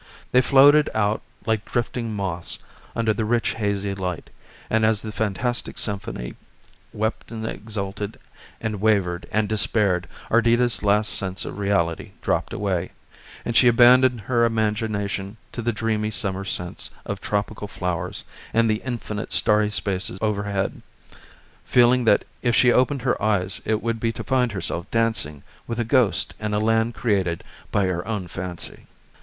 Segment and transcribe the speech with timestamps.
[0.31, 2.57] They floated out like drifting moths
[2.95, 4.31] under the rich hazy light,
[4.67, 6.33] and as the fantastic symphony
[6.91, 8.17] wept and exulted
[8.59, 12.93] and wavered and despaired Ardita's last sense of reality dropped away,
[13.45, 18.23] and she abandoned her imagination to the dreamy summer scents of tropical flowers
[18.55, 20.81] and the infinite starry spaces overhead,
[21.63, 25.79] feeling that if she opened her eyes it would be to find herself dancing with
[25.79, 28.87] a ghost in a land created by her own fancy.